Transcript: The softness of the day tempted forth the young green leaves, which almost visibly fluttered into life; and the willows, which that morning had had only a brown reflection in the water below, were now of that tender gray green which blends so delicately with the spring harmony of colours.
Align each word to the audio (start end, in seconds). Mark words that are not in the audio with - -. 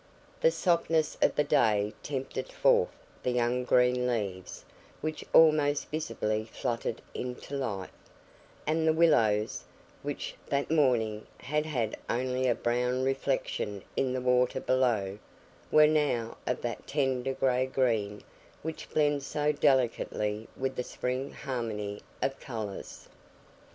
The 0.39 0.49
softness 0.49 1.15
of 1.21 1.35
the 1.35 1.43
day 1.43 1.93
tempted 2.01 2.51
forth 2.51 2.89
the 3.21 3.29
young 3.29 3.63
green 3.63 4.07
leaves, 4.07 4.65
which 4.99 5.23
almost 5.31 5.91
visibly 5.91 6.43
fluttered 6.45 7.03
into 7.13 7.55
life; 7.55 7.91
and 8.65 8.87
the 8.87 8.93
willows, 8.93 9.63
which 10.01 10.33
that 10.47 10.71
morning 10.71 11.27
had 11.37 11.67
had 11.67 11.95
only 12.09 12.47
a 12.47 12.55
brown 12.55 13.03
reflection 13.03 13.83
in 13.95 14.11
the 14.11 14.21
water 14.21 14.59
below, 14.59 15.19
were 15.69 15.85
now 15.85 16.35
of 16.47 16.61
that 16.63 16.87
tender 16.87 17.33
gray 17.35 17.67
green 17.67 18.23
which 18.63 18.89
blends 18.89 19.27
so 19.27 19.51
delicately 19.51 20.47
with 20.57 20.75
the 20.77 20.83
spring 20.83 21.29
harmony 21.31 22.01
of 22.23 22.39
colours. 22.39 23.07